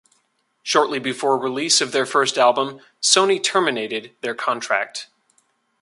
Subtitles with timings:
[0.63, 5.09] Shortly before release of their first album, Sony terminated their contract.